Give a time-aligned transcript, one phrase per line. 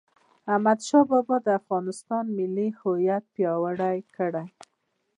[0.53, 4.31] احمدشاه بابا د افغانستان ملي هویت پیاوړی کړ..